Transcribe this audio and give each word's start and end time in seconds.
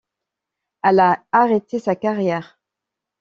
Elle 0.81 0.99
a 0.99 1.23
arrêté 1.31 1.77
sa 1.77 1.95
carrière. 1.95 2.59